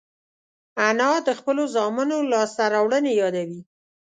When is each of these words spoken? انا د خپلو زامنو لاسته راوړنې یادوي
انا 0.87 1.09
د 1.27 1.29
خپلو 1.39 1.63
زامنو 1.75 2.17
لاسته 2.31 2.63
راوړنې 2.73 3.11
یادوي 3.21 3.61